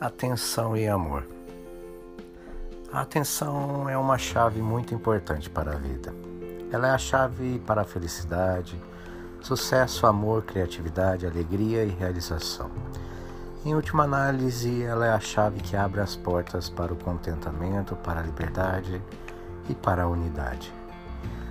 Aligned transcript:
Atenção 0.00 0.74
e 0.74 0.88
amor. 0.88 1.26
A 2.90 3.02
atenção 3.02 3.86
é 3.86 3.98
uma 3.98 4.16
chave 4.16 4.62
muito 4.62 4.94
importante 4.94 5.50
para 5.50 5.72
a 5.72 5.76
vida. 5.76 6.14
Ela 6.72 6.88
é 6.88 6.90
a 6.92 6.96
chave 6.96 7.58
para 7.66 7.82
a 7.82 7.84
felicidade, 7.84 8.82
sucesso, 9.42 10.06
amor, 10.06 10.44
criatividade, 10.44 11.26
alegria 11.26 11.84
e 11.84 11.90
realização. 11.90 12.70
Em 13.62 13.74
última 13.74 14.04
análise, 14.04 14.82
ela 14.82 15.06
é 15.06 15.12
a 15.12 15.20
chave 15.20 15.60
que 15.60 15.76
abre 15.76 16.00
as 16.00 16.16
portas 16.16 16.70
para 16.70 16.94
o 16.94 16.96
contentamento, 16.96 17.94
para 17.94 18.20
a 18.20 18.22
liberdade 18.22 19.02
e 19.68 19.74
para 19.74 20.04
a 20.04 20.08
unidade. 20.08 20.72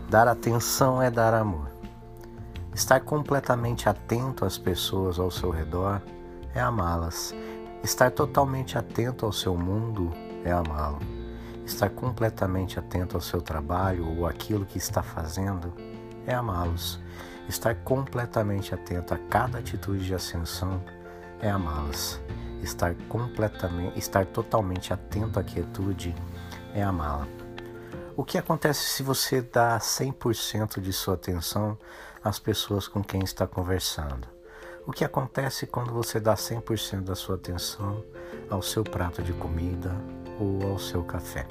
Dar 0.09 0.27
atenção 0.27 1.00
é 1.00 1.11
dar 1.11 1.36
amor. 1.36 1.70
Estar 2.73 3.02
completamente 3.02 3.88
atento 3.88 4.44
às 4.44 4.58
pessoas 4.58 5.20
ao 5.20 5.30
seu 5.30 5.52
redor 5.52 6.02
é 6.55 6.59
amá-las 6.59 7.31
Estar 7.84 8.12
totalmente 8.12 8.78
atento 8.78 9.26
ao 9.26 9.32
seu 9.32 9.56
mundo 9.56 10.12
é 10.44 10.52
amá-lo. 10.52 11.00
Estar 11.66 11.90
completamente 11.90 12.78
atento 12.78 13.16
ao 13.16 13.22
seu 13.22 13.42
trabalho 13.42 14.17
ou 14.17 14.28
aquilo 14.28 14.66
que 14.66 14.78
está 14.78 15.02
fazendo 15.02 15.73
é 16.28 16.34
amá-los. 16.34 17.00
Estar 17.48 17.76
completamente 17.76 18.76
atento 18.76 19.14
a 19.14 19.18
cada 19.18 19.59
atitude 19.59 20.06
de 20.06 20.14
ascensão 20.14 20.84
é 21.40 21.50
amá-las. 21.50 22.22
Estar 22.62 22.94
completamente, 23.08 23.98
estar 23.98 24.25
totalmente 24.25 24.92
atento 24.92 25.40
à 25.40 25.44
quietude 25.44 26.14
é 26.73 26.84
amá-la. 26.84 27.28
O 28.18 28.25
que 28.25 28.38
acontece 28.38 28.81
se 28.90 29.02
você 29.02 29.42
dá 29.42 29.80
100% 29.80 30.81
de 30.81 30.92
sua 30.92 31.14
atenção 31.14 31.78
às 32.22 32.38
pessoas 32.38 32.90
com 32.90 33.02
quem 33.02 33.23
está 33.23 33.48
conversando? 33.48 34.39
O 34.90 34.92
que 34.92 35.06
acontece 35.06 35.68
quando 35.68 35.94
você 35.94 36.20
dá 36.20 36.34
100% 36.34 37.02
da 37.02 37.14
sua 37.14 37.36
atenção 37.36 38.04
ao 38.50 38.59
seu 38.59 38.84
prato 38.84 39.22
de 39.22 39.34
comida 39.34 39.96
ou 40.40 40.72
ao 40.72 40.80
seu 40.80 41.04
café? 41.04 41.46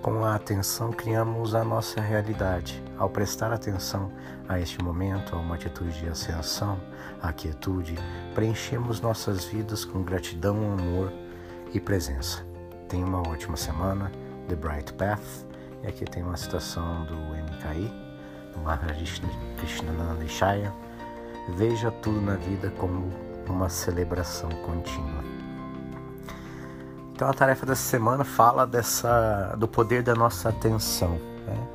Com 0.00 0.24
a 0.24 0.36
atenção, 0.36 0.92
criamos 0.92 1.56
a 1.56 1.64
nossa 1.64 2.00
realidade. 2.00 2.80
Ao 2.96 3.10
prestar 3.10 3.52
atenção 3.52 4.12
a 4.48 4.60
este 4.60 4.80
momento, 4.80 5.34
a 5.34 5.38
uma 5.40 5.56
atitude 5.56 5.98
de 5.98 6.08
ascensão, 6.08 6.80
a 7.20 7.32
quietude, 7.32 7.96
preenchemos 8.36 9.00
nossas 9.00 9.44
vidas 9.44 9.84
com 9.84 10.04
gratidão, 10.04 10.74
amor 10.78 11.12
e 11.74 11.80
presença. 11.80 12.46
Tenha 12.88 13.04
uma 13.04 13.18
ótima 13.28 13.56
semana. 13.56 14.12
The 14.46 14.54
Bright 14.54 14.92
Path. 14.92 15.44
E 15.82 15.88
aqui 15.88 16.04
tem 16.04 16.22
uma 16.22 16.36
citação 16.36 17.04
do 17.04 17.16
MKI, 17.16 17.92
do 18.54 18.60
Maharaj 18.60 19.20
Krishnananda 19.56 20.28
Shaya 20.28 20.72
Veja 21.56 21.90
tudo 21.90 22.20
na 22.20 22.36
vida 22.36 22.70
como 22.78 23.10
uma 23.48 23.68
celebração 23.68 24.50
contínua. 24.66 25.24
Então 27.12 27.28
a 27.28 27.34
tarefa 27.34 27.66
dessa 27.66 27.82
semana 27.82 28.22
fala 28.22 28.66
dessa 28.66 29.56
do 29.58 29.66
poder 29.66 30.02
da 30.02 30.14
nossa 30.14 30.50
atenção. 30.50 31.18
Né? 31.46 31.68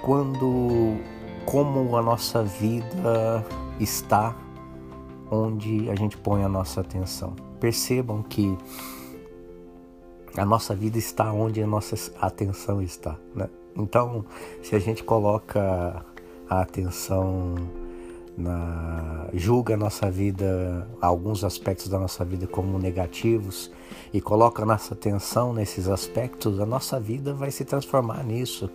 Quando 0.00 0.96
como 1.44 1.96
a 1.96 2.02
nossa 2.02 2.42
vida 2.42 3.44
está 3.78 4.34
onde 5.30 5.90
a 5.90 5.94
gente 5.94 6.16
põe 6.16 6.42
a 6.42 6.48
nossa 6.48 6.80
atenção. 6.80 7.34
Percebam 7.60 8.22
que 8.22 8.56
a 10.36 10.44
nossa 10.44 10.74
vida 10.74 10.98
está 10.98 11.32
onde 11.32 11.62
a 11.62 11.66
nossa 11.66 11.96
atenção 12.20 12.82
está. 12.82 13.16
Né? 13.34 13.48
Então, 13.76 14.24
se 14.62 14.74
a 14.74 14.78
gente 14.78 15.02
coloca 15.02 16.04
a 16.48 16.60
atenção 16.60 17.54
na, 18.36 19.28
julga 19.32 19.74
a 19.74 19.76
nossa 19.76 20.10
vida, 20.10 20.86
alguns 21.00 21.42
aspectos 21.42 21.88
da 21.88 21.98
nossa 21.98 22.24
vida 22.24 22.46
como 22.46 22.78
negativos 22.78 23.70
e 24.12 24.20
coloca 24.20 24.62
a 24.62 24.66
nossa 24.66 24.94
atenção 24.94 25.52
nesses 25.52 25.88
aspectos, 25.88 26.60
a 26.60 26.66
nossa 26.66 27.00
vida 27.00 27.32
vai 27.32 27.50
se 27.50 27.64
transformar 27.64 28.22
nisso. 28.24 28.70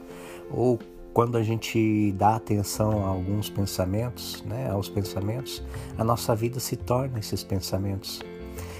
Ou 0.49 0.79
quando 1.13 1.37
a 1.37 1.43
gente 1.43 2.11
dá 2.13 2.35
atenção 2.35 3.05
a 3.05 3.09
alguns 3.09 3.49
pensamentos, 3.49 4.43
né, 4.43 4.69
aos 4.71 4.89
pensamentos, 4.89 5.61
a 5.97 6.03
nossa 6.03 6.35
vida 6.35 6.59
se 6.59 6.75
torna 6.75 7.19
esses 7.19 7.43
pensamentos. 7.43 8.21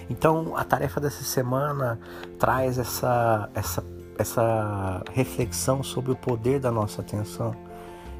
Então, 0.09 0.57
a 0.57 0.63
tarefa 0.63 0.99
dessa 0.99 1.23
semana 1.23 1.99
traz 2.37 2.77
essa, 2.77 3.49
essa, 3.53 3.83
essa 4.17 5.03
reflexão 5.13 5.83
sobre 5.83 6.11
o 6.11 6.15
poder 6.15 6.59
da 6.59 6.71
nossa 6.71 7.01
atenção 7.01 7.55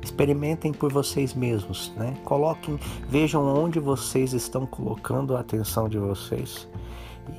Experimentem 0.04 0.74
por 0.74 0.92
vocês 0.92 1.34
mesmos, 1.34 1.92
né? 1.96 2.16
Coloquem, 2.24 2.80
vejam 3.08 3.44
onde 3.44 3.80
vocês 3.80 4.34
estão 4.34 4.66
colocando 4.66 5.38
a 5.38 5.42
atenção 5.42 5.88
de 5.88 5.98
vocês 5.98 6.68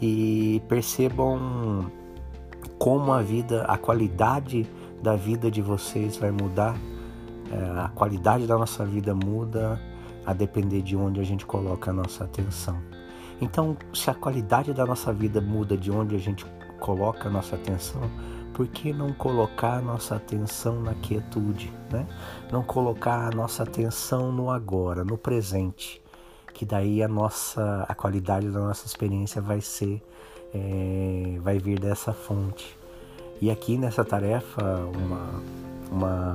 e 0.01 0.63
percebam 0.69 1.91
como 2.79 3.13
a 3.13 3.21
vida, 3.21 3.65
a 3.65 3.77
qualidade 3.77 4.67
da 5.03 5.17
vida 5.17 5.51
de 5.51 5.61
vocês 5.61 6.17
vai 6.17 6.31
mudar. 6.31 6.77
É, 7.51 7.81
a 7.81 7.89
qualidade 7.89 8.47
da 8.47 8.57
nossa 8.57 8.85
vida 8.85 9.15
muda 9.15 9.81
a 10.25 10.33
depender 10.33 10.83
de 10.83 10.97
onde 10.97 11.21
a 11.21 11.25
gente 11.25 11.45
coloca 11.45 11.91
a 11.91 11.95
nossa 11.95 12.25
atenção. 12.25 12.81
Então, 13.41 13.77
se 13.93 14.09
a 14.09 14.15
qualidade 14.15 14.73
da 14.73 14.87
nossa 14.87 15.13
vida 15.13 15.41
muda 15.41 15.77
de 15.77 15.91
onde 15.91 16.15
a 16.15 16.19
gente 16.19 16.47
coloca 16.79 17.29
a 17.29 17.33
nossa 17.33 17.57
atenção, 17.57 18.03
por 18.55 18.67
que 18.69 18.93
não 18.93 19.13
colocar 19.13 19.81
nossa 19.83 20.17
atenção 20.17 20.81
na 20.81 20.95
quietude, 20.95 21.73
né? 21.91 22.07
Não 22.51 22.63
colocar 22.63 23.29
a 23.29 23.31
nossa 23.31 23.63
atenção 23.63 24.31
no 24.31 24.51
agora, 24.51 25.05
no 25.05 25.17
presente, 25.17 26.03
que 26.53 26.65
daí 26.65 27.03
a 27.03 27.09
nossa, 27.09 27.85
a 27.89 27.95
qualidade 27.95 28.51
da 28.51 28.61
nossa 28.61 28.87
experiência 28.87 29.41
vai 29.41 29.61
ser, 29.61 30.03
é, 30.55 31.39
vai 31.41 31.59
vir 31.59 31.81
dessa 31.81 32.13
fonte. 32.13 32.79
E 33.41 33.51
aqui 33.51 33.77
nessa 33.77 34.05
tarefa, 34.05 34.63
uma, 34.63 35.43
uma, 35.91 36.33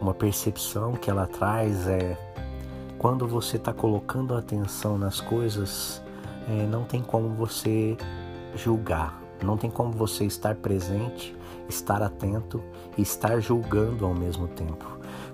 uma 0.00 0.14
percepção 0.14 0.92
que 0.94 1.10
ela 1.10 1.26
traz 1.26 1.86
é 1.86 2.16
quando 2.98 3.26
você 3.26 3.56
está 3.56 3.72
colocando 3.72 4.34
atenção 4.34 4.96
nas 4.96 5.20
coisas, 5.20 6.02
é, 6.48 6.66
não 6.66 6.84
tem 6.84 7.02
como 7.02 7.30
você 7.30 7.96
julgar, 8.54 9.19
não 9.44 9.56
tem 9.56 9.70
como 9.70 9.92
você 9.92 10.24
estar 10.24 10.54
presente, 10.56 11.36
estar 11.68 12.02
atento 12.02 12.62
e 12.96 13.02
estar 13.02 13.40
julgando 13.40 14.04
ao 14.04 14.14
mesmo 14.14 14.48
tempo. 14.48 14.84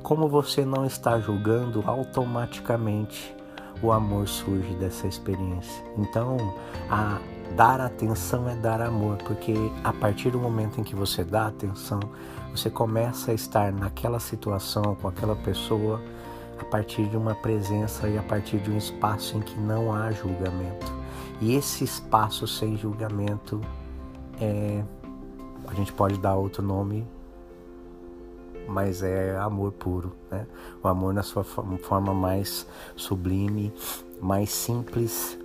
Como 0.02 0.28
você 0.28 0.64
não 0.64 0.84
está 0.84 1.18
julgando, 1.18 1.82
automaticamente 1.86 3.34
o 3.82 3.92
amor 3.92 4.28
surge 4.28 4.74
dessa 4.74 5.06
experiência. 5.06 5.84
Então, 5.98 6.36
a 6.88 7.18
dar 7.54 7.80
atenção 7.80 8.48
é 8.48 8.54
dar 8.54 8.80
amor, 8.80 9.16
porque 9.18 9.54
a 9.84 9.92
partir 9.92 10.30
do 10.30 10.38
momento 10.38 10.80
em 10.80 10.84
que 10.84 10.94
você 10.94 11.24
dá 11.24 11.46
atenção, 11.46 12.00
você 12.50 12.70
começa 12.70 13.30
a 13.30 13.34
estar 13.34 13.72
naquela 13.72 14.20
situação 14.20 14.94
com 14.94 15.08
aquela 15.08 15.36
pessoa 15.36 16.00
a 16.58 16.64
partir 16.64 17.06
de 17.08 17.16
uma 17.16 17.34
presença 17.34 18.08
e 18.08 18.16
a 18.16 18.22
partir 18.22 18.58
de 18.58 18.70
um 18.70 18.78
espaço 18.78 19.36
em 19.36 19.40
que 19.40 19.58
não 19.58 19.92
há 19.92 20.10
julgamento. 20.10 20.92
E 21.40 21.54
esse 21.54 21.84
espaço 21.84 22.46
sem 22.46 22.76
julgamento 22.76 23.60
é, 24.40 24.82
a 25.66 25.74
gente 25.74 25.92
pode 25.92 26.18
dar 26.18 26.34
outro 26.34 26.62
nome, 26.62 27.06
mas 28.68 29.02
é 29.02 29.36
amor 29.36 29.72
puro, 29.72 30.12
né? 30.30 30.46
O 30.82 30.88
amor 30.88 31.14
na 31.14 31.22
sua 31.22 31.44
forma 31.44 32.12
mais 32.12 32.66
sublime, 32.96 33.72
mais 34.20 34.50
simples 34.50 35.38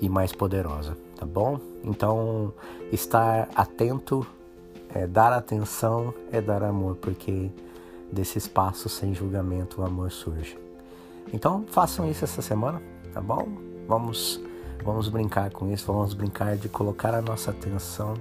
e 0.00 0.08
mais 0.08 0.32
poderosa, 0.32 0.96
tá 1.16 1.26
bom? 1.26 1.58
Então, 1.82 2.52
estar 2.92 3.48
atento, 3.54 4.26
é, 4.94 5.06
dar 5.06 5.32
atenção 5.32 6.14
é 6.30 6.40
dar 6.40 6.62
amor, 6.62 6.96
porque 6.96 7.50
desse 8.12 8.38
espaço 8.38 8.88
sem 8.88 9.14
julgamento 9.14 9.80
o 9.80 9.84
amor 9.84 10.10
surge. 10.12 10.58
Então, 11.32 11.64
façam 11.68 12.08
isso 12.08 12.24
essa 12.24 12.40
semana, 12.40 12.80
tá 13.12 13.20
bom? 13.20 13.48
Vamos 13.88 14.40
Vamos 14.84 15.08
brincar 15.08 15.50
com 15.50 15.70
isso, 15.70 15.92
vamos 15.92 16.14
brincar 16.14 16.56
de 16.56 16.68
colocar 16.68 17.14
a 17.14 17.20
nossa 17.20 17.50
atenção 17.50 18.14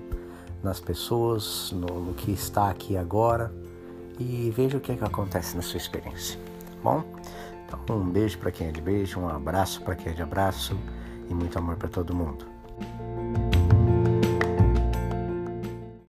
nas 0.63 0.79
pessoas, 0.79 1.71
no, 1.71 2.01
no 2.01 2.13
que 2.13 2.31
está 2.31 2.69
aqui 2.69 2.97
agora 2.97 3.53
e 4.19 4.51
veja 4.55 4.77
o 4.77 4.81
que, 4.81 4.91
é 4.91 4.95
que 4.95 5.03
acontece 5.03 5.55
na 5.55 5.61
sua 5.61 5.77
experiência. 5.77 6.39
Bom, 6.83 7.03
então 7.67 7.97
um 7.97 8.09
beijo 8.09 8.37
para 8.37 8.51
quem 8.51 8.67
é 8.67 8.71
de 8.71 8.81
beijo, 8.81 9.19
um 9.19 9.27
abraço 9.27 9.81
para 9.81 9.95
quem 9.95 10.11
é 10.11 10.15
de 10.15 10.21
abraço 10.21 10.77
e 11.29 11.33
muito 11.33 11.57
amor 11.57 11.75
para 11.75 11.87
todo 11.87 12.15
mundo. 12.15 12.45